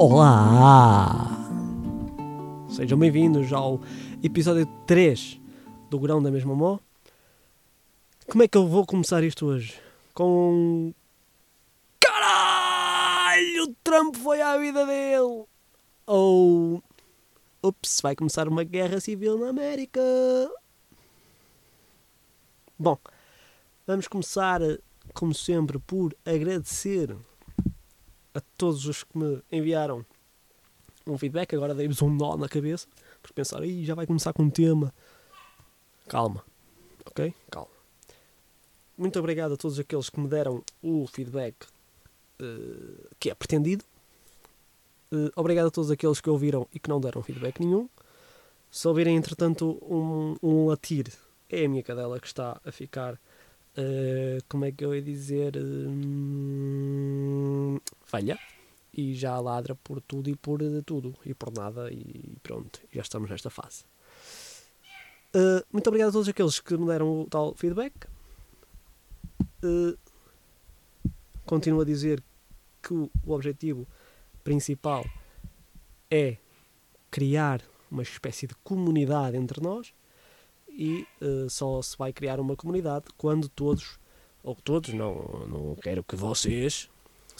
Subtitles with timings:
[0.00, 1.26] Olá!
[2.68, 3.80] Sejam bem-vindos ao
[4.22, 5.40] episódio 3
[5.90, 6.78] do Grão da Mesma Mó.
[8.30, 9.76] Como é que eu vou começar isto hoje?
[10.14, 10.94] Com.
[11.98, 13.64] Caralho!
[13.64, 15.44] O Trump foi à vida dele!
[16.06, 16.80] Ou.
[17.60, 20.00] Ups, vai começar uma guerra civil na América!
[22.78, 22.96] Bom,
[23.84, 24.60] vamos começar,
[25.12, 27.16] como sempre, por agradecer
[28.38, 30.06] a todos os que me enviaram
[31.06, 31.54] um feedback.
[31.54, 32.86] Agora dei-vos um nó na cabeça,
[33.22, 34.94] por pensar, Ih, já vai começar com um tema.
[36.06, 36.44] Calma,
[37.04, 37.34] ok?
[37.50, 37.68] Calma.
[38.96, 41.54] Muito obrigado a todos aqueles que me deram o feedback
[42.40, 43.84] uh, que é pretendido.
[45.12, 47.88] Uh, obrigado a todos aqueles que ouviram e que não deram feedback nenhum.
[48.70, 51.06] Se ouvirem, entretanto, um, um latir,
[51.48, 53.14] é a minha cadela que está a ficar.
[53.76, 55.56] Uh, como é que eu ia dizer?
[55.56, 56.40] Uh,
[58.08, 58.38] falha.
[58.92, 61.14] E já ladra por tudo e por tudo.
[61.24, 61.92] E por nada.
[61.92, 62.80] E pronto.
[62.92, 63.84] Já estamos nesta fase.
[65.34, 67.94] Uh, muito obrigado a todos aqueles que me deram o tal feedback.
[71.44, 72.22] continuo a dizer
[72.82, 73.86] que o, o objetivo
[74.42, 75.04] principal
[76.10, 76.38] é
[77.10, 79.92] criar uma espécie de comunidade entre nós
[80.68, 83.98] e uh, só se vai criar uma comunidade quando todos,
[84.42, 86.88] ou todos, não, não quero que vocês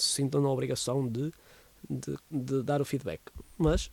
[0.03, 1.33] se sintam na obrigação de,
[1.89, 3.21] de, de dar o feedback,
[3.57, 3.91] mas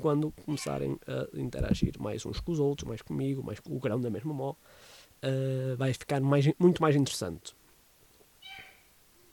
[0.00, 4.00] quando começarem a interagir mais uns com os outros, mais comigo, mais com o grão
[4.00, 7.54] da mesma mó, uh, vai ficar mais, muito mais interessante.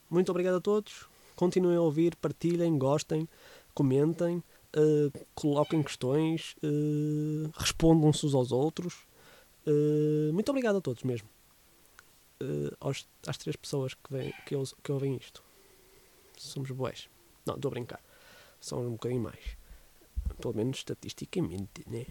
[0.09, 1.07] Muito obrigado a todos.
[1.35, 3.27] Continuem a ouvir, partilhem, gostem,
[3.73, 4.43] comentem,
[4.75, 9.07] uh, coloquem questões, uh, respondam-se uns aos outros.
[10.33, 11.29] Muito obrigado a todos mesmo.
[12.79, 15.43] Aos, às três pessoas que, vem, que, que ouvem isto.
[16.39, 17.09] Somos boés.
[17.45, 18.01] Não, estou a brincar.
[18.61, 19.57] São um bocadinho mais.
[20.39, 22.05] Pelo menos estatisticamente, né?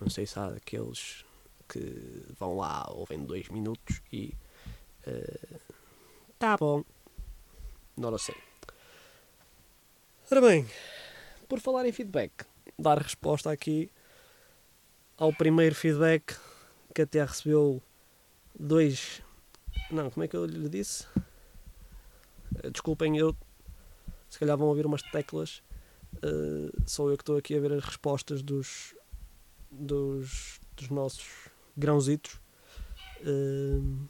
[0.00, 1.24] Não sei se há aqueles
[1.68, 4.32] que vão lá, ouvem dois minutos e.
[5.06, 5.58] Uh,
[6.38, 6.84] tá bom.
[7.96, 8.36] Não sei.
[10.30, 10.66] Ora bem,
[11.48, 12.44] por falar em feedback,
[12.78, 13.90] dar resposta aqui
[15.16, 16.36] ao primeiro feedback
[16.94, 17.82] que até recebeu
[18.56, 19.20] dois.
[19.90, 21.06] Não, como é que eu lhe disse?
[22.72, 23.36] Desculpem, eu.
[24.28, 25.62] Se calhar vão ouvir umas teclas.
[26.16, 28.94] Uh, sou eu que estou aqui a ver as respostas dos.
[29.70, 32.40] dos, dos nossos grãozitos.
[33.20, 34.08] Uh,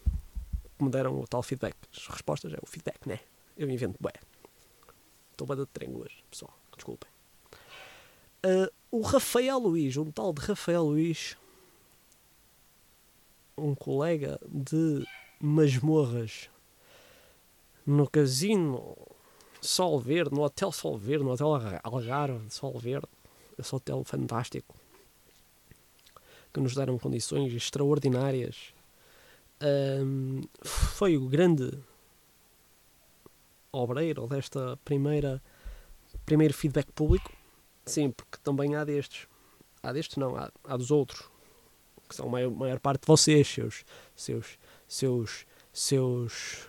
[0.79, 1.75] que me deram o tal feedback.
[1.95, 3.21] As respostas é o feedback, né?
[3.57, 4.13] Eu invento, bué.
[5.33, 6.57] Estou bada de trem hoje, pessoal.
[6.75, 7.11] Desculpem.
[8.45, 11.37] Uh, o Rafael Luís, um tal de Rafael Luís,
[13.57, 15.05] um colega de
[15.41, 16.49] masmorras
[17.85, 18.97] no casino
[19.61, 23.09] Sol Verde, no Hotel Sol Verde, no Hotel Algarve Sol Verde,
[23.59, 24.75] esse hotel fantástico,
[26.53, 28.73] que nos deram condições extraordinárias.
[29.61, 31.77] Um, foi o grande
[33.73, 35.43] obreiro desta primeira
[36.25, 37.33] primeiro feedback público.
[37.85, 39.27] Sim, porque também há destes.
[39.83, 41.29] Há destes não, há, há dos outros
[42.09, 43.85] que são a maior, maior parte de vocês, seus,
[44.17, 46.67] seus, seus, seus,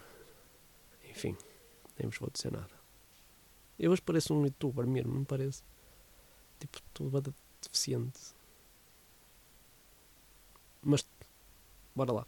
[1.09, 1.35] enfim,
[1.97, 2.78] nem vos vou dizer nada.
[3.79, 5.63] Eu hoje pareço um youtuber mesmo, não parece?
[6.59, 8.19] Tipo, tudo deficiente.
[10.81, 11.07] Mas,
[11.95, 12.27] bora lá.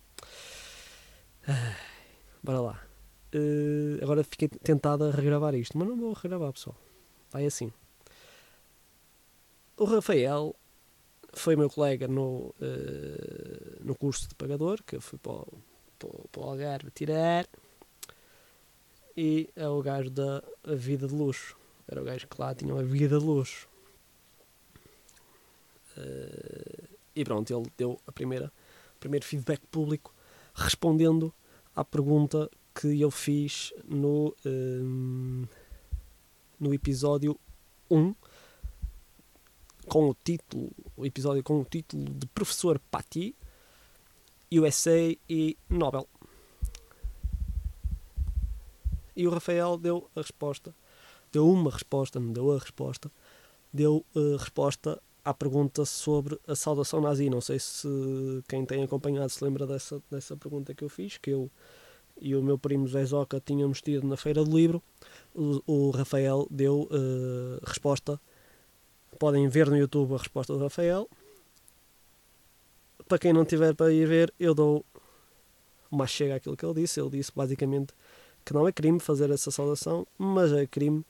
[2.44, 2.84] Bora lá.
[3.34, 6.76] Uh, agora fiquei tentado a regravar isto, mas não vou regravar, pessoal.
[7.30, 7.72] Vai assim.
[9.78, 10.56] O Rafael
[11.34, 15.48] foi meu colega no, uh, no curso de pagador, que eu fui para o,
[15.98, 17.48] para, para o Algarve tirar,
[19.16, 21.58] e é o gajo da vida de luxo.
[21.88, 23.68] Era o gajo que lá tinha uma vida de luxo.
[25.98, 28.52] Uh, e pronto, ele deu a primeira,
[28.96, 30.14] o primeiro feedback público
[30.54, 31.34] respondendo
[31.76, 35.48] à pergunta que eu fiz no, uh,
[36.60, 37.38] no episódio
[37.90, 38.16] 1
[39.88, 43.36] com o título, o episódio com o título de Professor Patti,
[44.54, 46.08] USA e Nobel.
[49.22, 50.74] E o Rafael deu a resposta,
[51.32, 53.12] deu uma resposta, não deu a resposta,
[53.72, 57.30] deu a resposta à pergunta sobre a saudação nazi.
[57.30, 57.88] Não sei se
[58.48, 61.52] quem tem acompanhado se lembra dessa, dessa pergunta que eu fiz, que eu
[62.20, 64.82] e o meu primo Zé Zoca tínhamos tido na Feira do Livro.
[65.36, 68.20] O, o Rafael deu uh, resposta
[69.20, 71.08] podem ver no YouTube a resposta do Rafael.
[73.08, 74.84] Para quem não tiver para ir ver, eu dou
[75.92, 77.00] uma chega àquilo que ele disse.
[77.00, 77.94] Ele disse basicamente
[78.44, 81.06] que não é crime fazer essa saudação, mas é crime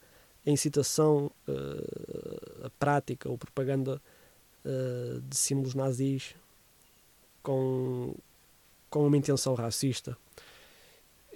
[0.46, 4.00] a incitação, uh, a prática ou propaganda
[4.64, 6.34] uh, de símbolos nazis
[7.42, 8.14] com,
[8.90, 10.16] com uma intenção racista.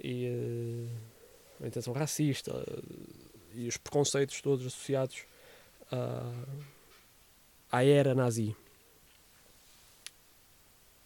[0.02, 0.90] E uh,
[1.60, 2.52] uma intenção racista
[3.54, 5.25] e os preconceitos todos associados
[5.90, 6.32] à,
[7.72, 8.54] à era nazi.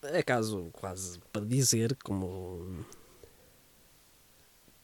[0.02, 2.84] É caso quase para dizer, como,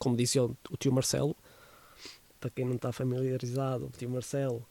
[0.06, 1.34] como disse o, tio Marcelo,
[2.38, 4.64] para quem não está familiarizado, o tio Marcelo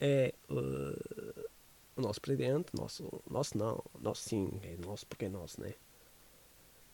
[0.00, 1.48] é uh,
[1.96, 5.74] o nosso presidente, nosso, nosso não, nosso sim, é nosso porque é nosso, né?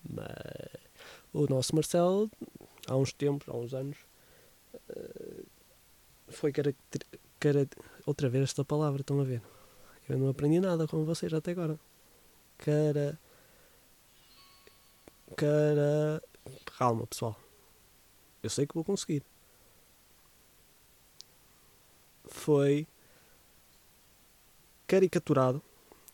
[0.08, 0.24] Mas
[1.30, 2.30] o nosso Marcelo,
[2.86, 3.98] há uns tempos, há uns anos,
[4.74, 5.46] uh,
[6.28, 7.02] foi caracter,
[8.06, 9.42] outra vez esta palavra, estão a ver?
[10.08, 11.78] Eu não aprendi nada com vocês até agora
[12.56, 13.18] cara.
[15.36, 16.22] Cara.
[16.78, 17.47] Calma, pessoal.
[18.42, 19.22] Eu sei que vou conseguir.
[22.24, 22.86] Foi
[24.86, 25.62] caricaturado.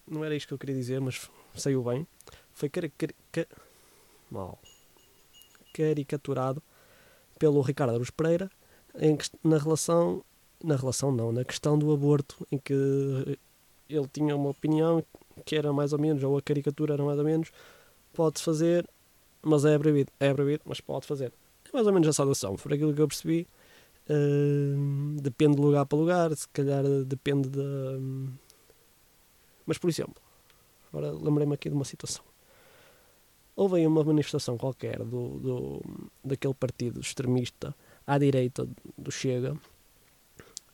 [0.07, 2.07] Não era isto que eu queria dizer, mas saiu bem.
[2.53, 3.49] Foi caricaturado.
[4.31, 4.59] Mal.
[5.73, 6.63] Caricaturado
[7.39, 8.51] pelo Ricardo Aruz Pereira
[8.95, 10.25] em, na relação.
[10.63, 12.73] Na relação, não, na questão do aborto, em que
[13.89, 15.05] ele tinha uma opinião
[15.45, 17.53] que era mais ou menos, ou a caricatura era mais ou menos,
[18.15, 18.89] pode fazer,
[19.43, 20.11] mas é proibido.
[20.19, 21.33] É proibido, mas pode fazer.
[21.75, 22.55] Mais ou menos a saudação.
[22.55, 23.49] Por aquilo que eu percebi,
[24.09, 27.63] uh, depende de lugar para lugar, se calhar depende da.
[27.63, 28.31] Uh,
[29.67, 30.23] mas, por exemplo,
[30.93, 32.25] agora lembrei-me aqui de uma situação.
[33.57, 35.83] Houve aí uma manifestação qualquer do, do,
[36.23, 37.75] daquele partido extremista
[38.07, 39.57] à direita do Chega,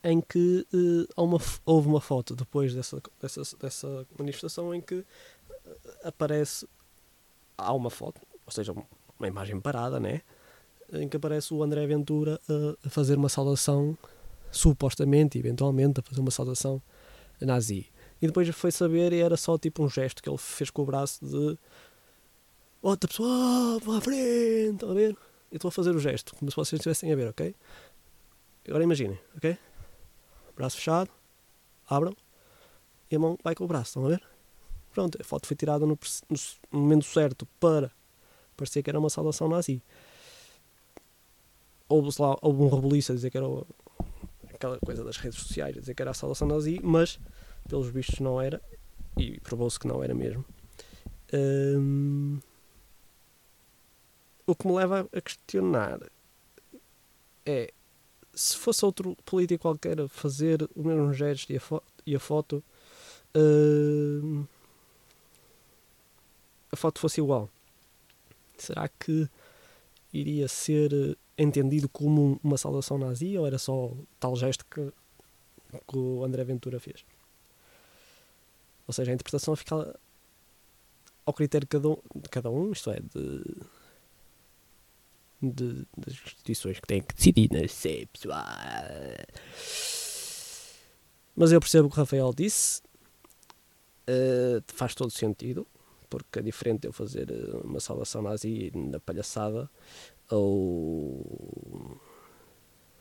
[0.05, 5.07] em que uh, uma, houve uma foto depois dessa, dessa, dessa manifestação em que uh,
[6.05, 6.69] aparece
[7.57, 8.75] há uma foto, ou seja,
[9.19, 10.21] uma imagem parada, né?
[10.93, 13.97] Em que aparece o André Ventura a, a fazer uma saudação,
[14.51, 16.83] supostamente, eventualmente, a fazer uma saudação
[17.41, 17.87] nazi.
[18.21, 20.87] E depois foi saber e era só tipo um gesto que ele fez com o
[20.87, 21.59] braço de
[22.83, 25.17] outra pessoa, vá à frente, estão a ver?
[25.51, 27.55] Eu estou a fazer o gesto, como se vocês estivessem a ver, ok?
[28.69, 29.57] Agora imaginem, ok?
[30.61, 31.11] braço fechado,
[31.89, 32.15] abram
[33.11, 34.23] e a mão vai com o braço, estão a ver?
[34.93, 35.99] Pronto, a foto foi tirada no,
[36.29, 37.91] no momento certo para
[38.57, 39.83] parecer que era uma saudação nazi.
[41.91, 43.47] Houve, lá, houve um rebuliço a dizer que era
[44.55, 47.19] aquela coisa das redes sociais, a dizer que era a saudação nazi, mas
[47.69, 48.63] pelos vistos não era,
[49.17, 50.45] e provou-se que não era mesmo.
[51.33, 52.39] Hum,
[54.47, 56.01] o que me leva a questionar
[57.45, 57.73] é
[58.35, 62.21] se fosse outro político qualquer a fazer o mesmo gesto e a, fo e a
[62.21, 62.63] foto,
[63.37, 64.47] uh,
[66.73, 67.49] a foto fosse igual,
[68.57, 69.29] será que
[70.13, 74.93] iria ser entendido como uma saudação nazi ou era só tal gesto que,
[75.89, 77.05] que o André Ventura fez?
[78.87, 79.99] Ou seja, a interpretação fica
[81.25, 83.45] ao critério de cada um, de cada um isto é, de
[85.43, 88.45] de, das instituições que têm que decidir, não sei, pessoal.
[91.35, 92.83] Mas eu percebo o que o Rafael disse,
[94.09, 95.67] uh, faz todo sentido,
[96.11, 99.71] porque é diferente eu fazer eh, uma salvação nazi na palhaçada
[100.31, 101.99] ou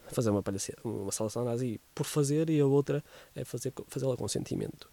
[0.08, 0.44] fazer uma,
[0.84, 3.04] uma salvação nazi por fazer e a outra
[3.36, 4.89] é fazer, fazê-la com sentimento.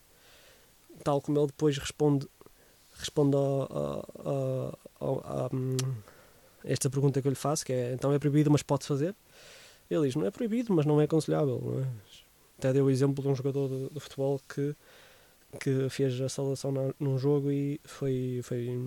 [1.04, 2.28] Tal como ele depois responde,
[2.94, 4.72] responde a
[6.64, 9.14] esta pergunta que eu lhe faço, que é então é proibido, mas pode fazer?
[9.88, 11.60] Ele diz, não é proibido, mas não é aconselhável.
[11.62, 11.86] Não é?
[12.58, 14.74] Até deu o exemplo de um jogador de, de, futebol que,
[15.60, 18.78] que fez a saudação na, num jogo e foi, foi,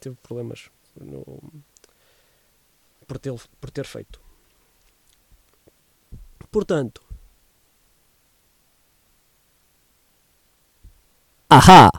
[0.00, 1.24] teve problemas no,
[3.06, 4.20] por, ter, por ter feito.
[6.50, 7.02] Portanto,
[11.52, 11.90] Ahá!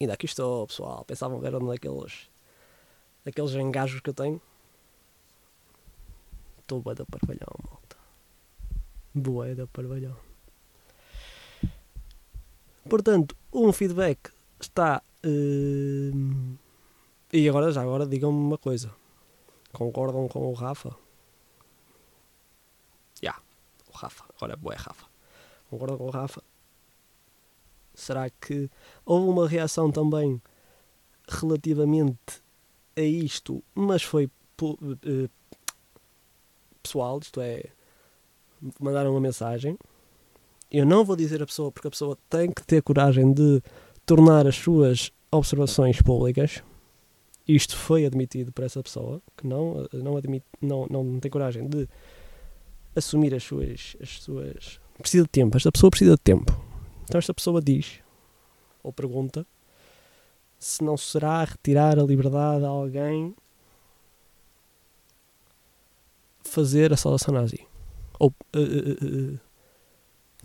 [0.00, 1.04] Ainda aqui estou, pessoal.
[1.04, 2.30] Pensavam ver um daqueles,
[3.22, 4.40] daqueles engajos que eu tenho.
[6.60, 7.96] Estou bué da parvalhão, malta.
[9.14, 10.16] Bué da parvalhão.
[12.88, 14.30] Portanto, um feedback
[14.60, 15.02] está...
[15.24, 16.56] Uh...
[17.32, 18.90] E agora, já agora, digam-me uma coisa.
[19.72, 20.90] Concordam com o Rafa?
[23.20, 23.42] Já, yeah,
[23.92, 24.24] o Rafa.
[24.36, 25.06] Agora é bué Rafa.
[25.68, 26.42] Concordam com o Rafa?
[27.94, 28.70] Será que
[29.04, 30.40] houve uma reação também
[31.28, 32.42] relativamente
[32.96, 34.30] a isto, mas foi
[34.62, 35.30] uh,
[36.82, 37.64] pessoal, isto é,
[38.80, 39.78] mandaram uma mensagem.
[40.70, 43.62] Eu não vou dizer a pessoa, porque a pessoa tem que ter coragem de
[44.04, 46.62] tornar as suas observações públicas.
[47.46, 51.88] Isto foi admitido por essa pessoa, que não, não, admite, não, não tem coragem de
[52.94, 54.80] assumir as suas, as suas.
[54.98, 55.56] Precisa de tempo.
[55.56, 56.52] Esta pessoa precisa de tempo.
[57.04, 58.00] Então esta pessoa diz,
[58.82, 59.46] ou pergunta,
[60.58, 63.34] se não será retirar a liberdade a alguém
[66.42, 67.66] fazer a saudação nazi.
[68.18, 69.40] Ou uh, uh, uh,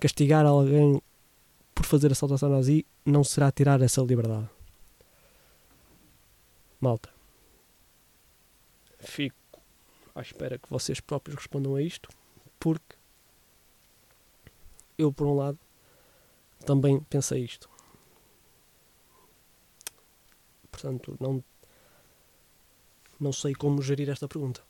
[0.03, 1.01] castigar alguém
[1.73, 4.49] por fazer a saudação nazi não será tirar essa liberdade.
[6.81, 7.09] Malta.
[8.99, 9.37] Fico
[10.13, 12.09] à espera que vocês próprios respondam a isto,
[12.59, 12.97] porque
[14.97, 15.57] eu, por um lado,
[16.65, 17.69] também pensei isto.
[20.69, 21.41] Portanto, não,
[23.17, 24.61] não sei como gerir esta pergunta.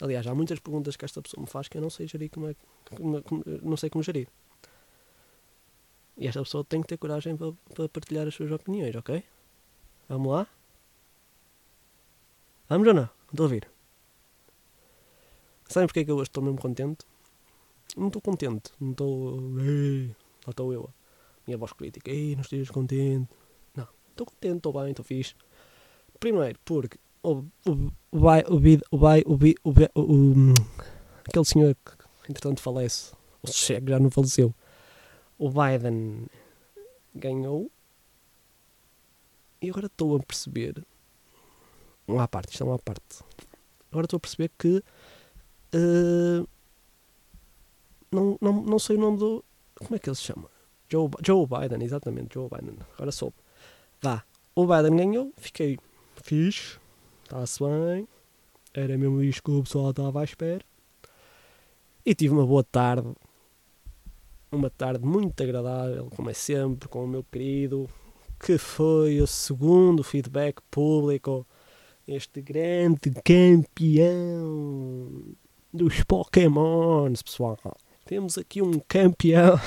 [0.00, 2.48] Aliás, há muitas perguntas que esta pessoa me faz que eu não sei gerir como
[2.48, 2.56] é,
[2.96, 4.28] como, como, não sei como gerir.
[6.16, 9.22] E esta pessoa tem que ter coragem para, para partilhar as suas opiniões, ok?
[10.08, 10.46] Vamos lá?
[12.68, 13.08] Vamos ou não?
[13.30, 13.68] Estou a ouvir.
[15.68, 17.06] Sabem porque é que eu hoje estou mesmo contente?
[17.96, 18.72] Não estou contente.
[18.80, 19.40] Não estou.
[20.46, 20.90] Lá estou eu.
[21.46, 22.10] Minha voz crítica.
[22.10, 23.28] Ei, não estejas contente.
[23.74, 23.88] Não.
[24.10, 25.34] Estou contente, estou bem, estou fixe.
[26.20, 27.70] Primeiro, porque o, o,
[28.10, 30.54] o, o, bid, o, o, o, o, o,
[31.26, 33.12] aquele senhor que entretanto falece,
[33.42, 34.54] o Cheque já não faleceu,
[35.38, 36.26] o Biden
[37.14, 37.70] ganhou.
[39.60, 40.84] E agora estou a perceber
[42.08, 43.22] um à parte, isto é uma parte.
[43.90, 44.82] Agora estou a perceber que
[45.74, 46.48] uh,
[48.10, 49.44] não, não, não sei o nome do
[49.76, 50.50] como é que ele se chama?
[50.88, 52.76] Joe, Joe Biden, exatamente, Joe Biden.
[52.94, 53.36] Agora soube.
[54.00, 54.24] Vá,
[54.54, 55.78] o Biden ganhou, fiquei
[56.22, 56.78] fixe
[57.32, 58.06] está-se bem.
[58.74, 60.64] Era mesmo isto que o pessoal estava à espera.
[62.04, 63.08] E tive uma boa tarde.
[64.50, 67.88] Uma tarde muito agradável, como é sempre, com o meu querido,
[68.38, 71.46] que foi o segundo feedback público.
[72.06, 75.22] Este grande campeão
[75.72, 77.58] dos Pokémons, pessoal.
[78.04, 79.58] Temos aqui um campeão.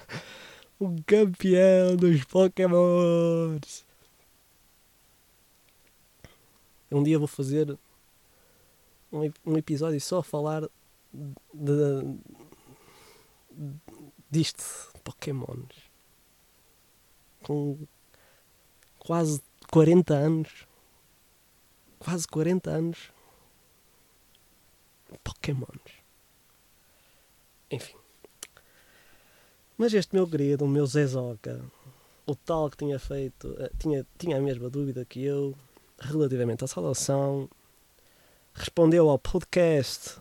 [0.80, 3.85] um campeão dos Pokémons.
[6.90, 7.76] Um dia vou fazer
[9.12, 10.68] um, um episódio só a falar
[11.52, 12.18] de,
[14.30, 14.64] disto,
[15.02, 15.74] Pokémons.
[17.42, 17.78] Com
[18.98, 20.66] quase 40 anos.
[21.98, 23.12] Quase 40 anos.
[25.24, 26.02] Pokémons.
[27.70, 27.96] Enfim.
[29.78, 31.62] Mas este meu querido, o meu Zezoka,
[32.24, 35.54] o tal que tinha feito, eh, tinha, tinha a mesma dúvida que eu,
[35.98, 37.48] relativamente à saudação,
[38.54, 40.18] respondeu ao podcast,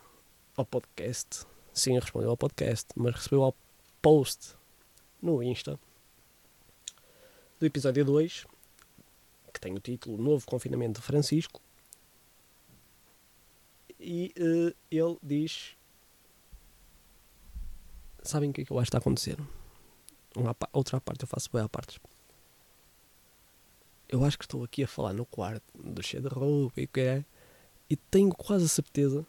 [0.55, 3.55] ao podcast, sim, respondeu ao podcast, mas recebeu ao
[4.01, 4.55] post
[5.22, 5.79] no Insta
[7.60, 8.46] do episódio 2,
[9.53, 11.62] que tem o título Novo Confinamento de Francisco,
[14.00, 15.75] e uh, ele diz:
[18.22, 19.38] Sabem o que é que eu acho que está a acontecer?
[20.36, 22.00] Uma, outra parte eu faço bem à parte
[24.10, 26.88] eu acho que estou aqui a falar no quarto do cheio de roupa e o
[26.88, 27.26] que é,
[27.90, 29.26] e tenho quase a certeza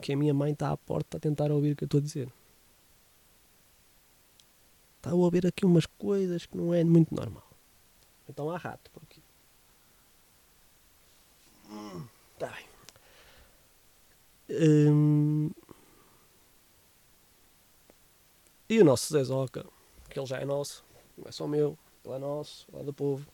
[0.00, 2.02] que a minha mãe está à porta a tentar ouvir o que eu estou a
[2.02, 2.32] dizer.
[4.96, 7.46] Está a ouvir aqui umas coisas que não é muito normal.
[8.28, 9.22] Então há rato por aqui.
[12.34, 12.66] Está bem.
[14.90, 15.50] Hum...
[18.68, 19.66] E o nosso Zé Zoca,
[20.08, 20.82] que ele já é nosso,
[21.18, 23.26] não é só meu, é nosso, lá do povo.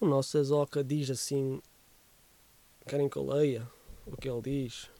[0.00, 1.60] O nosso Zezoca diz assim:
[2.86, 3.68] Querem que eu leia
[4.06, 4.90] o que ele diz?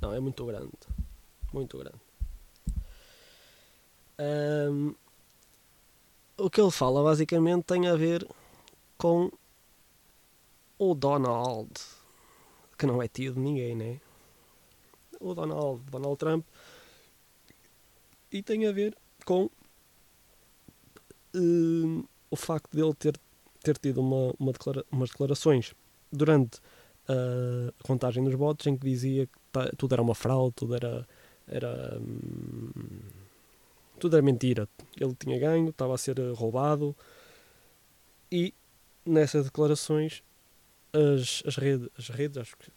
[0.00, 0.72] Não, é muito grande.
[1.52, 2.00] Muito grande.
[4.18, 4.94] Um,
[6.36, 8.26] o que ele fala basicamente tem a ver
[8.96, 9.30] com
[10.78, 11.70] o Donald,
[12.76, 14.00] que não é tio de ninguém, né?
[15.20, 16.44] O Donald, Donald Trump,
[18.32, 19.50] e tem a ver com
[21.34, 23.18] uh, o facto de ele ter,
[23.62, 25.74] ter tido uma, uma declara umas declarações
[26.12, 26.60] durante
[27.08, 31.08] a contagem dos votos em que dizia que tudo era uma fraude, tudo era.
[31.46, 32.70] era hum,
[33.98, 34.68] tudo era mentira.
[35.00, 36.94] Ele tinha ganho, estava a ser roubado
[38.30, 38.54] e
[39.04, 40.22] nessas declarações
[40.92, 42.70] as, as, redes, as redes, que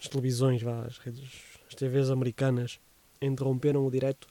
[0.00, 2.78] as televisões, vá, as redes, as TVs americanas
[3.20, 4.28] interromperam o direto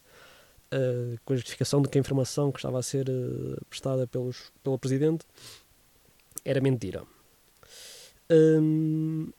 [1.26, 4.80] com a justificação de que a informação que estava a ser uh, prestada pelos, pelo
[4.80, 5.26] Presidente
[6.46, 7.04] era mentira.
[8.30, 9.30] Um,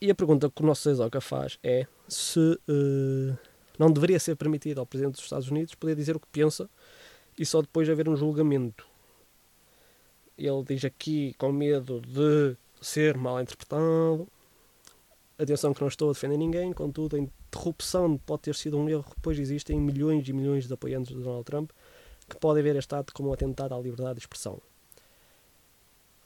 [0.00, 3.38] e a pergunta que o nosso Zezoca faz é se uh,
[3.78, 6.68] não deveria ser permitido ao Presidente dos Estados Unidos poder dizer o que pensa
[7.38, 8.86] e só depois haver um julgamento.
[10.36, 14.26] ele diz aqui com medo de ser mal interpretado.
[15.38, 17.16] Atenção que não estou a defender ninguém, contudo,
[17.52, 21.44] interrupção pode ter sido um erro, pois existem milhões e milhões de apoiantes de Donald
[21.44, 21.70] Trump
[22.28, 24.58] que podem ver este ato como um atentado à liberdade de expressão.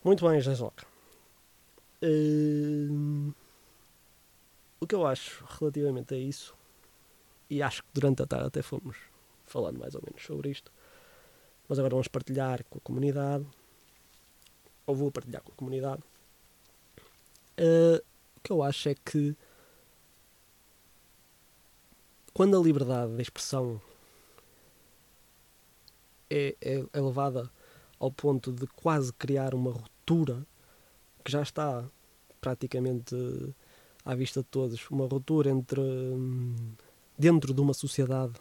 [0.04, 0.86] Muito bem, Jean-Jacques.
[2.00, 3.32] Hum,
[4.78, 6.54] o que eu acho relativamente a isso,
[7.50, 8.96] e acho que durante a tarde até fomos
[9.46, 10.70] falando mais ou menos sobre isto,
[11.68, 13.44] mas agora vamos partilhar com a comunidade,
[14.86, 16.02] ou vou partilhar com a comunidade.
[17.58, 17.96] Uh,
[18.36, 19.34] o que eu acho é que
[22.36, 23.80] quando a liberdade de expressão
[26.28, 27.50] é, é, é levada
[27.98, 30.46] ao ponto de quase criar uma ruptura
[31.24, 31.82] que já está
[32.38, 33.16] praticamente
[34.04, 36.54] à vista de todos, uma ruptura entre hum,
[37.18, 38.34] dentro de uma sociedade,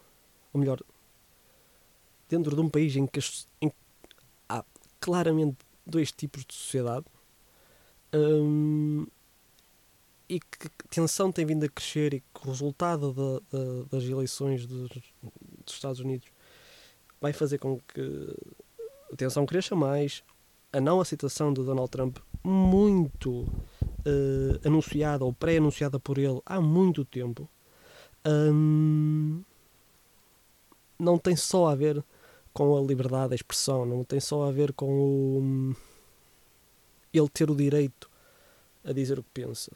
[0.52, 0.82] ou melhor,
[2.28, 3.22] dentro de um país em que,
[3.62, 3.72] em
[4.50, 4.62] há
[5.00, 5.56] claramente
[5.88, 7.06] dois tipos de sociedade
[8.14, 9.08] hum,
[10.28, 14.66] e que tensão tem vindo a crescer e que o resultado da, da, das eleições
[14.66, 16.28] dos, dos Estados Unidos
[17.22, 18.36] vai fazer com que
[19.12, 20.24] a tensão cresça mais,
[20.72, 27.06] a não aceitação de Donald Trump muito uh, anunciada ou pré-anunciada por ele há muito
[27.06, 27.50] tempo
[28.28, 29.44] um,
[31.00, 32.04] não tem só a ver
[32.54, 35.76] com a liberdade de expressão, não tem só a ver com o, um,
[37.14, 38.10] ele ter o direito
[38.84, 39.72] a dizer o que pensa.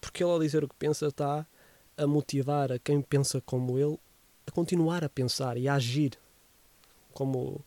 [0.00, 1.46] Porque ele, ao dizer o que pensa, está
[1.96, 3.98] a motivar a quem pensa como ele
[4.46, 6.16] a continuar a pensar e a agir
[7.12, 7.64] como,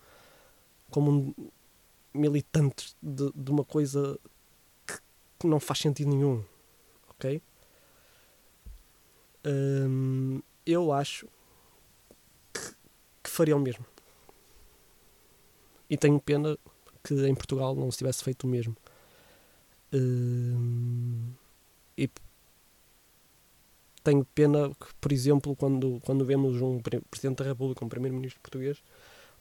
[0.89, 1.51] como um
[2.13, 4.17] militante de, de uma coisa
[4.87, 4.97] que,
[5.39, 6.43] que, não faz sentido nenhum.
[7.09, 7.41] Ok?
[9.45, 11.27] Hum, eu acho
[12.53, 12.61] que,
[13.23, 13.85] que faria o mesmo.
[15.89, 16.57] E tenho pena
[17.03, 18.75] que em Portugal não se tivesse feito o mesmo.
[19.91, 21.33] Hum,
[21.99, 22.09] e
[24.01, 28.81] tenho pena que, por exemplo, quando, quando vemos um Presidente da República, um Primeiro-Ministro português,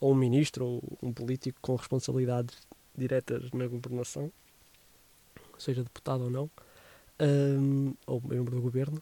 [0.01, 2.57] ou um ministro ou um político com responsabilidades
[2.97, 4.33] diretas na governação,
[5.57, 6.51] seja deputado ou não,
[7.21, 9.01] um, ou membro do governo,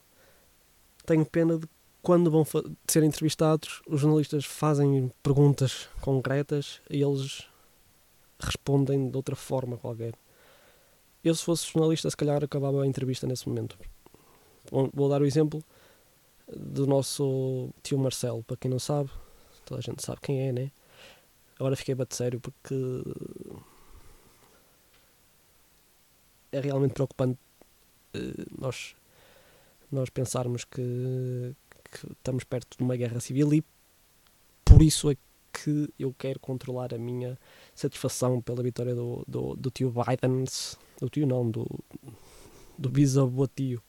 [1.07, 1.67] tenho pena de
[2.03, 2.47] quando vão
[2.87, 7.49] ser entrevistados, os jornalistas fazem perguntas concretas e eles
[8.39, 10.15] respondem de outra forma qualquer.
[11.27, 13.77] Eu, se fosse jornalista, se calhar acabava a entrevista nesse momento.
[14.71, 15.61] Vou dar o exemplo
[16.57, 18.45] do nosso tio Marcelo.
[18.45, 19.11] Para quem não sabe,
[19.65, 20.71] toda a gente sabe quem é, né?
[21.59, 23.03] Agora fiquei bate sério porque
[26.53, 27.41] é realmente preocupante
[28.15, 28.95] uh, nós,
[29.91, 31.57] nós pensarmos que,
[31.91, 33.65] que, estamos perto de uma guerra civil e
[34.65, 35.17] por isso é
[35.57, 37.39] que eu quero controlar a minha
[37.75, 40.45] satisfação pela vitória do, do, do tio Biden,
[41.01, 41.67] do tio não, do,
[42.77, 43.83] do bisavô tio.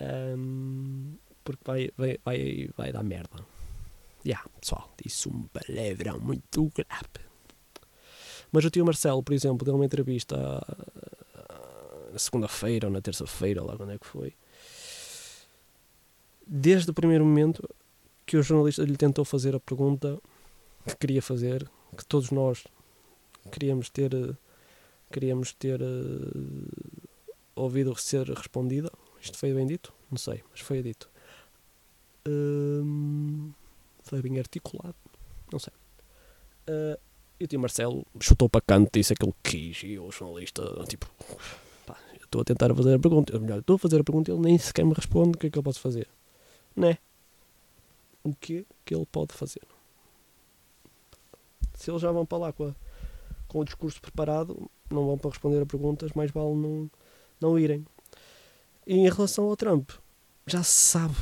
[0.00, 3.44] Um, porque vai, vai, vai, vai dar merda.
[4.24, 7.28] Yeah, pessoal, disse um palavrão muito grave.
[8.52, 13.62] Mas o tio Marcelo, por exemplo, deu uma entrevista ah, na segunda-feira ou na terça-feira,
[13.62, 14.32] lá quando é que foi.
[16.46, 17.68] Desde o primeiro momento
[18.24, 20.18] que o jornalista lhe tentou fazer a pergunta
[20.88, 22.64] que queria fazer, que todos nós
[23.52, 24.10] queríamos ter,
[25.12, 27.02] queríamos ter uh,
[27.54, 28.90] ouvido ser respondida.
[29.20, 29.92] Isto foi bem dito?
[30.10, 31.10] Não sei, mas foi dito.
[32.26, 33.52] Uh,
[34.02, 34.96] foi bem articulado,
[35.52, 35.72] não sei.
[36.68, 36.98] Uh,
[37.40, 41.06] e o tio Marcelo chutou para canto, disse aquilo que quis, e o jornalista, tipo,
[41.86, 44.34] pá, estou a tentar fazer a pergunta, ou melhor, estou a fazer a pergunta e
[44.34, 46.08] ele nem sequer me responde, o que é que eu posso fazer?
[46.74, 46.98] Né?
[48.24, 49.62] O que que ele pode fazer?
[51.78, 52.74] Se eles já vão para lá com, a,
[53.46, 56.90] com o discurso preparado, não vão para responder a perguntas, mais vale não,
[57.40, 57.86] não irem.
[58.84, 59.92] E em relação ao Trump,
[60.44, 61.14] já se sabe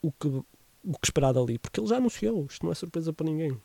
[0.00, 3.26] o que, o que esperar dali, porque ele já anunciou, isto não é surpresa para
[3.26, 3.60] ninguém.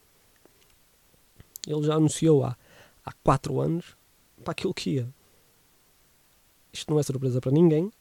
[1.67, 2.57] Ele já anunciou há,
[3.05, 3.95] há quatro anos
[4.43, 5.13] para aquilo que ia.
[6.73, 7.91] Isto não é surpresa para ninguém,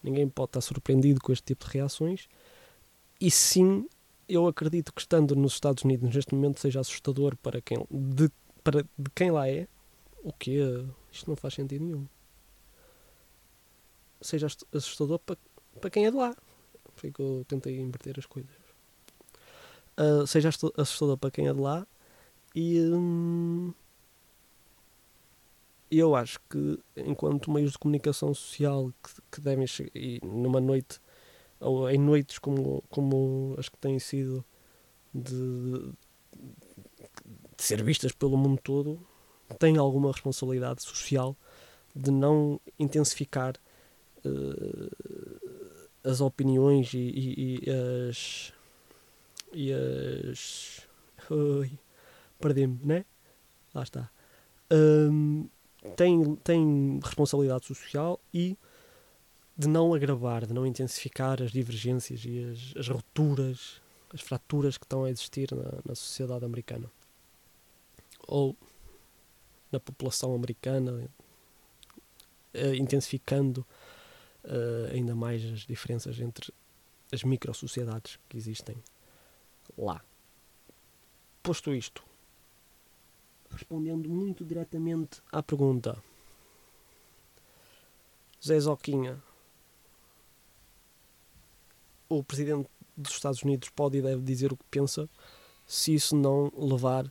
[0.00, 2.28] ninguém pode estar surpreendido com este tipo de reações,
[3.20, 3.88] e sim,
[4.34, 8.30] eu acredito que estando nos Estados Unidos neste momento seja assustador para quem, de,
[8.62, 9.68] para, de quem lá é,
[10.22, 10.58] o que
[11.10, 12.06] Isto não faz sentido nenhum.
[14.20, 15.36] Seja assustador para,
[15.80, 16.34] para quem é de lá.
[17.18, 18.54] Eu tentei inverter as coisas.
[19.98, 21.86] Uh, seja assustador para quem é de lá.
[22.54, 23.72] E hum,
[25.90, 31.00] eu acho que, enquanto meios de comunicação social que, que devem chegar, e numa noite,
[31.62, 34.44] ou em noites como, como as que têm sido
[35.14, 35.92] de,
[37.56, 39.00] de ser vistas pelo mundo todo,
[39.58, 41.36] têm alguma responsabilidade social
[41.94, 43.54] de não intensificar
[44.24, 44.90] uh,
[46.04, 47.70] as opiniões e, e, e
[48.08, 48.52] as.
[49.52, 50.88] e as.
[52.40, 53.04] Perdi-me, né?
[53.72, 54.10] Lá está.
[54.70, 55.48] Um,
[55.96, 58.56] tem, tem responsabilidade social e
[59.56, 63.80] de não agravar, de não intensificar as divergências e as, as rupturas,
[64.12, 66.90] as fraturas que estão a existir na, na sociedade americana.
[68.26, 68.56] Ou
[69.70, 71.08] na população americana,
[72.54, 73.66] uh, intensificando
[74.44, 76.52] uh, ainda mais as diferenças entre
[77.12, 78.76] as micro-sociedades que existem
[79.76, 80.02] lá.
[81.42, 82.04] Posto isto,
[83.50, 86.02] respondendo muito diretamente à pergunta,
[88.44, 89.22] Zé Zoquinha,
[92.18, 95.08] o presidente dos Estados Unidos pode e deve dizer o que pensa
[95.66, 97.10] se isso não levar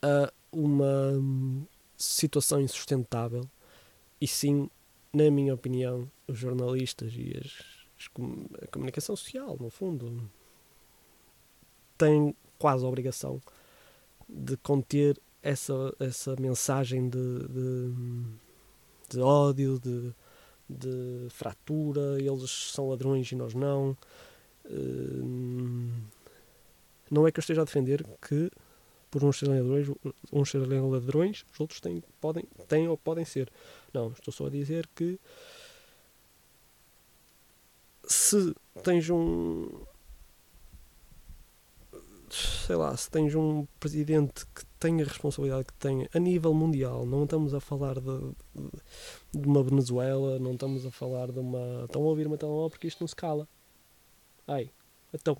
[0.00, 1.66] a uma
[1.96, 3.48] situação insustentável.
[4.20, 4.68] E sim,
[5.12, 7.52] na minha opinião, os jornalistas e as,
[7.98, 10.30] as, a comunicação social, no fundo,
[11.98, 13.40] têm quase a obrigação
[14.28, 17.94] de conter essa, essa mensagem de, de,
[19.10, 20.14] de ódio, de,
[20.72, 23.96] de fratura, eles são ladrões e nós não.
[24.64, 25.90] Uh,
[27.10, 28.50] não é que eu esteja a defender que
[29.10, 29.88] por uns serem ladrões,
[30.32, 33.52] uns serem ladrões, os outros têm, podem, têm ou podem ser.
[33.92, 35.20] Não, estou só a dizer que
[38.04, 39.68] se tens um
[42.32, 47.04] sei lá, se tens um presidente que tenha a responsabilidade que tem a nível mundial,
[47.04, 48.34] não estamos a falar de,
[49.34, 51.84] de, uma Venezuela, não estamos a falar de uma.
[51.84, 53.46] Estão a ouvir uma telemóvel porque isto não se cala.
[54.46, 54.70] Ai,
[55.12, 55.36] então.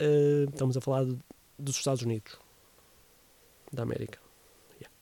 [0.00, 1.18] Uh, estamos a falar de,
[1.58, 2.38] dos Estados Unidos
[3.72, 4.18] da América.
[4.74, 4.94] Yeah.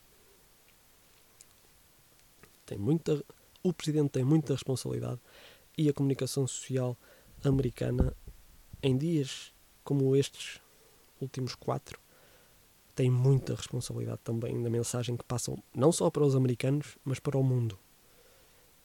[2.65, 3.21] Tem muita,
[3.61, 5.19] o presidente tem muita responsabilidade
[5.77, 6.95] e a comunicação social
[7.43, 8.15] americana
[8.81, 10.59] em dias como estes
[11.19, 11.99] últimos quatro,
[12.95, 17.37] tem muita responsabilidade também da mensagem que passam não só para os americanos, mas para
[17.37, 17.77] o mundo.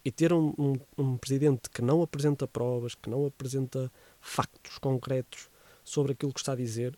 [0.04, 5.50] E ter um, um, um presidente que não apresenta provas, que não apresenta factos concretos
[5.84, 6.96] sobre aquilo que está a dizer,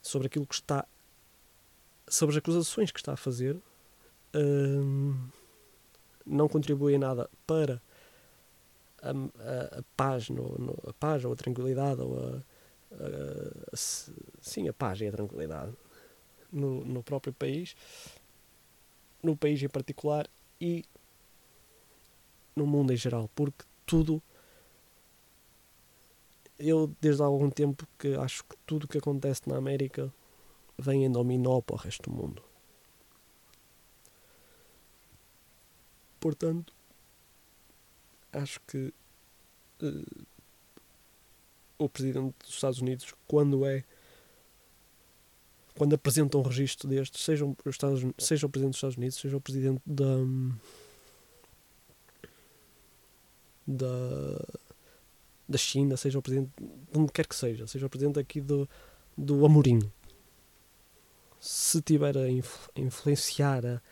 [0.00, 0.86] sobre aquilo que está.
[2.08, 3.56] sobre as acusações que está a fazer,
[4.34, 5.28] hum,
[6.24, 7.82] não contribui em nada para
[9.02, 12.42] a, a, a paz, no, no, a paz ou a tranquilidade ou a,
[12.92, 15.72] a, sim, a paz e a tranquilidade
[16.52, 17.76] no, no próprio país,
[19.22, 20.28] no país em particular
[20.60, 20.84] e
[22.54, 24.22] no mundo em geral, porque tudo
[26.58, 30.12] eu desde há algum tempo que acho que tudo que acontece na América
[30.78, 32.42] vem em dominó para o resto do mundo.
[36.18, 36.74] Portanto,
[38.32, 38.92] acho que
[39.82, 40.26] uh,
[41.78, 43.84] o presidente dos Estados Unidos, quando é
[45.76, 49.36] quando apresenta um registro destes, seja o, Estados, seja o presidente dos Estados Unidos, seja
[49.36, 50.16] o presidente da
[53.66, 54.60] da
[55.48, 58.68] da China, seja o presidente de onde quer que seja, seja o presidente aqui do,
[59.18, 59.80] do Amorim,
[61.40, 62.28] se tiver a,
[62.76, 63.82] influenciar, a,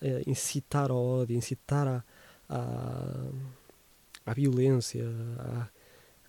[0.00, 2.04] a incitar ao ódio, incitar a,
[2.48, 3.30] a
[4.24, 5.04] à violência,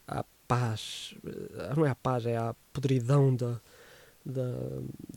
[0.07, 3.59] à, à paz, eh, não é a paz, é a podridão da,
[4.25, 4.49] da,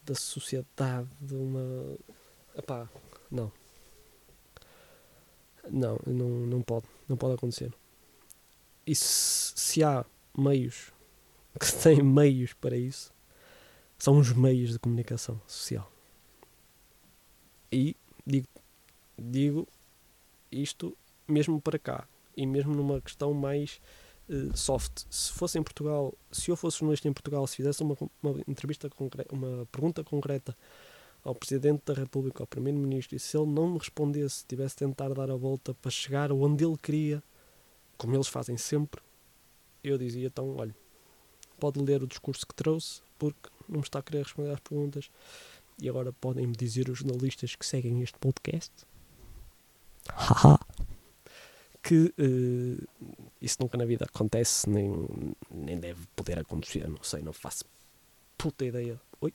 [0.04, 1.96] da sociedade, de uma.
[2.56, 2.88] Epá,
[3.30, 3.50] não.
[5.70, 7.72] Não, não, não pode, não pode acontecer.
[8.86, 10.04] E se, se há
[10.36, 10.92] meios
[11.58, 13.12] que têm meios para isso,
[13.98, 15.90] são os meios de comunicação social.
[17.72, 18.46] E digo,
[19.18, 19.66] digo
[20.52, 23.80] isto mesmo para cá e mesmo numa questão mais
[24.28, 25.04] uh, soft.
[25.10, 28.88] Se fosse em Portugal, se eu fosse jornalista em Portugal, se fizesse uma, uma entrevista
[28.90, 30.56] concreta, uma pergunta concreta
[31.24, 35.08] ao Presidente da República, ao Primeiro-Ministro, e se ele não me respondesse, tivesse de tentar
[35.14, 37.22] dar a volta para chegar onde ele queria,
[37.96, 39.00] como eles fazem sempre,
[39.82, 40.74] eu dizia então, olha,
[41.58, 45.10] pode ler o discurso que trouxe, porque não me está a querer responder às perguntas.
[45.80, 48.72] E agora podem me dizer os jornalistas que seguem este podcast.
[50.12, 50.58] Haha
[51.84, 54.90] que uh, isso nunca na vida acontece, nem,
[55.50, 57.66] nem deve poder acontecer, não sei, não faço
[58.38, 58.98] puta ideia.
[59.20, 59.34] Oi?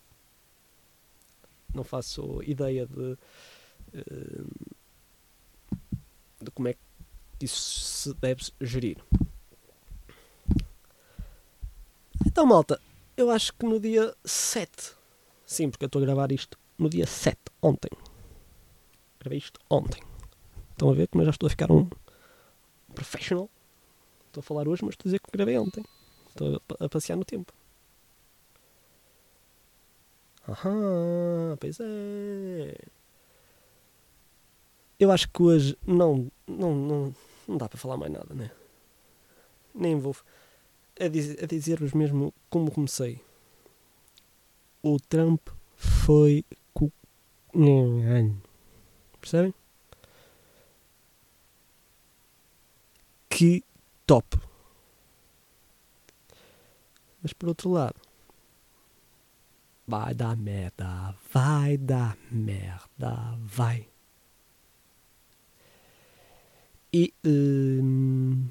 [1.72, 3.18] Não faço ideia de,
[3.94, 4.48] uh,
[6.42, 6.80] de como é que
[7.46, 8.98] isso se deve gerir.
[12.26, 12.82] Então, malta,
[13.16, 14.94] Eu acho que no dia 7.
[15.46, 17.92] Sim, porque eu estou a gravar isto no dia 7, ontem.
[19.20, 20.02] Gravei isto ontem.
[20.72, 21.90] Estão a ver como eu já estou a ficar um
[22.96, 23.50] professional?
[24.28, 25.84] Estou a falar hoje, mas estou a dizer que gravei ontem.
[26.30, 27.54] Estou a, passear no tempo.
[30.48, 32.76] Aham, pois é.
[35.00, 37.16] Eu acho que hoje não, não, não,
[37.48, 38.52] não dá para falar mais nada, né?
[39.74, 40.16] Nem vou.
[41.00, 43.22] A, diz, a dizer-vos mesmo como comecei.
[44.84, 46.44] O Trump foi.
[46.74, 46.92] cu-
[49.22, 49.54] Percebem?
[53.40, 53.64] Que
[54.06, 54.38] top.
[57.24, 57.96] Mas por outro lado,
[59.88, 63.88] vai dar merda, vai dar merda, vai.
[66.92, 68.50] E, hum,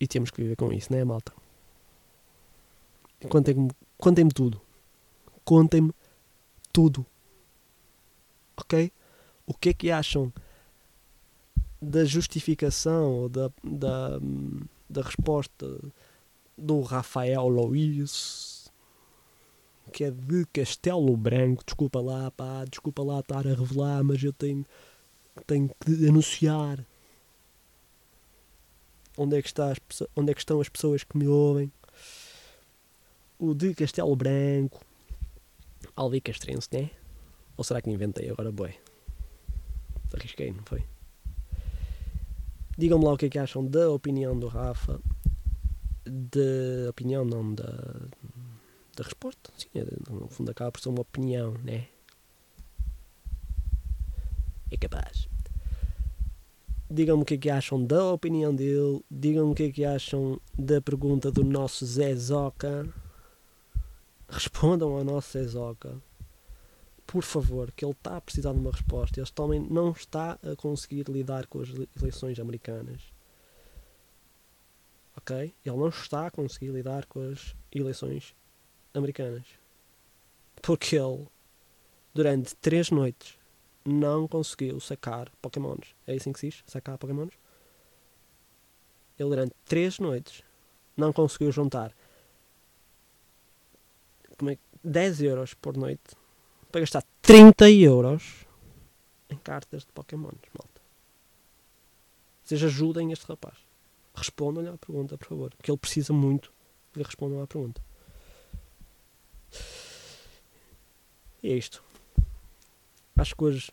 [0.00, 1.34] e temos que viver com isso, não é, malta?
[3.28, 4.58] Contem-me contem tudo.
[5.44, 5.92] Contem-me
[6.72, 7.04] tudo.
[8.56, 8.90] Ok?
[9.46, 10.32] O que é que acham
[11.80, 14.18] da justificação ou da, da,
[14.88, 15.78] da resposta
[16.56, 18.70] do Rafael Luiz,
[19.92, 21.64] que é de Castelo Branco?
[21.64, 24.64] Desculpa lá, pá, desculpa lá estar a revelar, mas eu tenho,
[25.46, 26.84] tenho que anunciar
[29.16, 29.78] onde é, que está as,
[30.14, 31.72] onde é que estão as pessoas que me ouvem.
[33.38, 34.80] O de Castelo Branco,
[35.94, 36.90] Alvi Castrense, né?
[37.56, 38.74] Ou será que inventei agora, boi?
[40.14, 40.84] Arrisquei, não foi?
[42.76, 45.00] Digam-me lá o que é que acham da opinião do Rafa,
[46.04, 47.64] da opinião, não da,
[48.96, 49.50] da resposta.
[49.56, 51.88] Sim, é, no fundo acaba por ser uma opinião, né?
[54.70, 55.28] É capaz.
[56.90, 59.02] Digam-me o que é que acham da opinião dele.
[59.10, 62.88] Digam-me o que é que acham da pergunta do nosso Zé Zoca.
[64.28, 65.96] Respondam ao nosso Zé Zoca.
[67.06, 69.20] Por favor, que ele está a precisar de uma resposta.
[69.20, 73.00] Ele também não está a conseguir lidar com as ele- eleições americanas.
[75.16, 75.54] Ok?
[75.64, 78.34] Ele não está a conseguir lidar com as eleições
[78.92, 79.46] americanas.
[80.60, 81.26] Porque ele,
[82.12, 83.38] durante três noites,
[83.84, 85.94] não conseguiu sacar Pokémons.
[86.06, 86.64] É assim que se diz?
[86.66, 87.34] Sacar Pokémons?
[89.18, 90.42] Ele durante três noites
[90.96, 91.94] não conseguiu juntar
[94.36, 96.02] como é, que- 10 euros por noite
[96.76, 98.44] para gastar 30 euros
[99.30, 100.82] em cartas de Pokémons, malta.
[102.44, 103.56] Vocês ajudem este rapaz.
[104.14, 105.54] Respondam-lhe à pergunta, por favor.
[105.56, 106.52] Porque ele precisa muito
[106.92, 107.80] que lhe respondam à pergunta.
[111.42, 111.82] E é isto.
[113.16, 113.72] Acho que hoje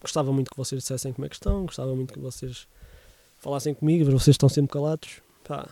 [0.00, 2.66] gostava muito que vocês dissessem como é que estão, gostava muito que vocês
[3.36, 5.22] falassem comigo, mas vocês estão sempre calados.
[5.44, 5.68] Pá,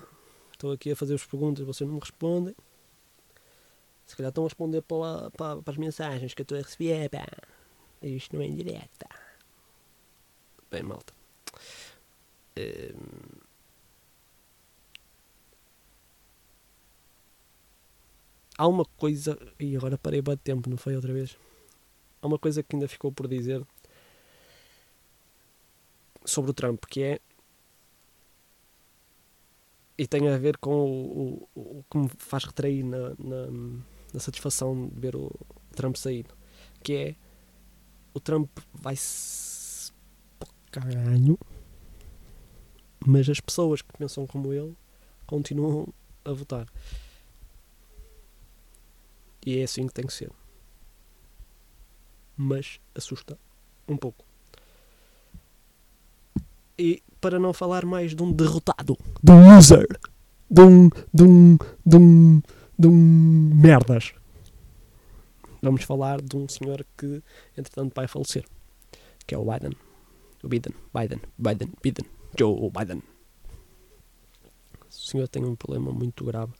[0.52, 2.54] estou aqui a fazer-vos perguntas, vocês não me respondem.
[4.06, 7.10] Se calhar estão a responder para, para, para as mensagens que eu estou a receber,
[7.10, 7.26] pá.
[8.02, 9.08] Isto não é em direta.
[10.70, 11.12] Bem, malta.
[12.56, 13.46] Hum,
[18.58, 19.38] Há uma coisa.
[19.60, 21.36] E agora parei de tempo, não foi outra vez?
[22.22, 23.62] Há uma coisa que ainda ficou por dizer
[26.24, 27.20] sobre o Trump, que é.
[29.98, 33.46] E tem a ver com o, o, o que me faz retrair na, na,
[34.12, 35.30] na satisfação de ver o
[35.74, 36.26] Trump sair.
[36.82, 37.16] Que é.
[38.14, 39.92] O Trump vai-se.
[40.38, 41.38] para o caralho.
[43.06, 44.76] Mas as pessoas que pensam como ele
[45.26, 45.88] continuam
[46.24, 46.66] a votar.
[49.44, 50.30] E é assim que tem que ser.
[52.36, 53.38] Mas assusta
[53.88, 54.24] um pouco.
[56.78, 59.86] E para não falar mais de um derrotado, de um loser,
[60.50, 60.88] de um.
[61.12, 61.58] de um.
[61.84, 62.42] de um.
[62.78, 62.92] De um.
[63.54, 64.12] merdas.
[65.62, 67.22] Vamos falar de um senhor que,
[67.56, 68.44] entretanto, vai falecer.
[69.26, 69.72] Que é o Biden.
[70.42, 70.74] O Biden.
[70.94, 71.20] Biden.
[71.38, 71.72] Biden.
[71.82, 72.06] Biden.
[72.38, 73.02] Joe Biden.
[74.88, 76.52] O senhor tem um problema muito grave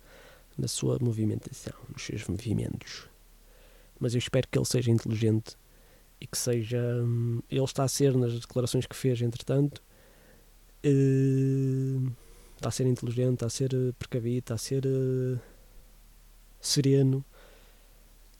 [0.59, 3.09] na sua movimentação, nos seus movimentos.
[4.01, 5.57] Mas eu espero que ele seja inteligente
[6.21, 6.81] e que seja.
[7.05, 9.83] hum, Ele está a ser, nas declarações que fez, entretanto,
[10.83, 12.11] eh,
[12.57, 15.39] está a ser inteligente, está a ser eh, precavido, está a ser eh,
[16.61, 17.25] sereno.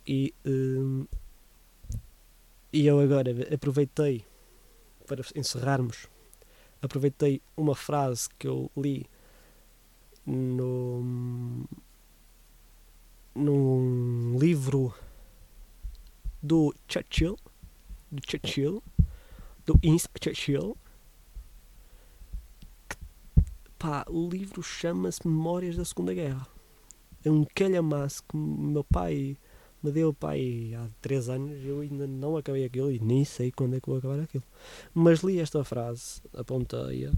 [0.07, 1.07] E, hum,
[2.73, 4.25] e eu agora aproveitei
[5.07, 6.07] para encerrarmos.
[6.83, 9.07] Aproveitei uma frase que eu li
[10.25, 11.67] no
[13.35, 14.95] num livro
[16.43, 17.37] do Churchill,
[18.11, 18.83] do Churchill,
[19.67, 20.77] do Winston Churchill.
[22.89, 22.97] que,
[23.79, 26.56] Pá, o livro chama-se Memórias da Segunda Guerra.
[27.27, 29.37] É um calhamaço que meu pai
[29.83, 31.65] me deu pai há 3 anos.
[31.65, 34.45] Eu ainda não acabei aquilo e nem sei quando é que vou acabar aquilo.
[34.95, 37.13] Mas li esta frase, apontei-a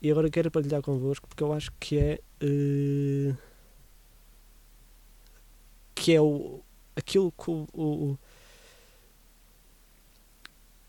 [0.00, 2.20] e agora quero partilhar convosco porque eu acho que é.
[2.42, 3.36] Uh,
[5.94, 6.60] que é o,
[6.96, 8.18] aquilo que o, o,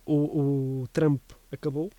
[0.05, 1.89] o, o Trump acabou.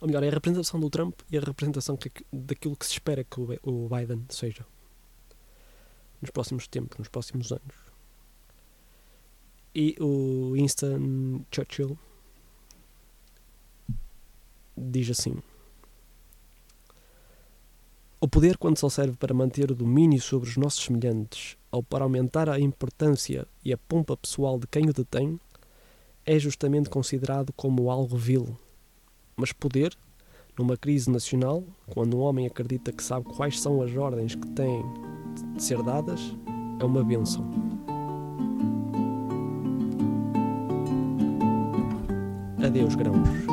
[0.00, 3.22] Ou melhor, é a representação do Trump e a representação que, daquilo que se espera
[3.22, 4.66] que o, o Biden seja
[6.22, 7.92] nos próximos tempos, nos próximos anos.
[9.74, 11.98] E o Winston Churchill
[14.76, 15.34] diz assim:
[18.20, 22.04] O poder, quando só serve para manter o domínio sobre os nossos semelhantes ou para
[22.04, 25.40] aumentar a importância e a pompa pessoal de quem o detém,
[26.24, 28.56] é justamente considerado como algo vil.
[29.34, 29.96] Mas poder,
[30.58, 34.82] numa crise nacional, quando um homem acredita que sabe quais são as ordens que têm
[35.54, 36.20] de ser dadas,
[36.80, 37.48] é uma benção.
[42.64, 43.51] Adeus, grãos.